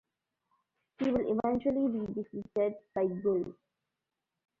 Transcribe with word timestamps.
He 0.97 1.11
will 1.11 1.37
eventually 1.37 1.87
be 1.89 2.11
defeated 2.15 2.73
by 2.95 3.05
Gil. 3.21 3.53